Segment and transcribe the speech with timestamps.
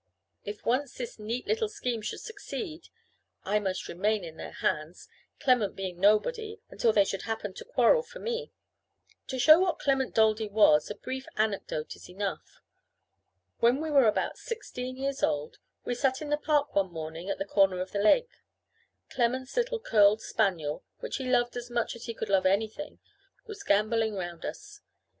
[0.43, 2.89] If once this neat little scheme should succeed,
[3.43, 5.07] I must remain in their hands,
[5.39, 8.51] Clement being nobody, until they should happen to quarrel for me.
[9.27, 12.63] To show what Clement Daldy was, a brief anecdote is enough.
[13.59, 17.37] When we were about sixteen years old, we sat in the park one morning, at
[17.37, 18.39] the corner of the lake;
[19.11, 22.97] Clement's little curled spaniel, which he loved as much as he could love anything,
[23.45, 24.81] was gambolling round us.